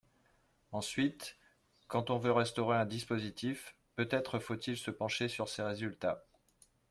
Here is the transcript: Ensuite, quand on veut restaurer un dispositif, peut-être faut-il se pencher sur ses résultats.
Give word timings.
Ensuite, 0.71 1.37
quand 1.87 2.09
on 2.09 2.17
veut 2.17 2.31
restaurer 2.31 2.75
un 2.75 2.87
dispositif, 2.87 3.75
peut-être 3.95 4.39
faut-il 4.39 4.75
se 4.75 4.89
pencher 4.89 5.27
sur 5.29 5.47
ses 5.47 5.61
résultats. 5.61 6.25